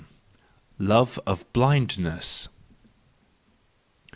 [0.79, 2.49] Love of Blindness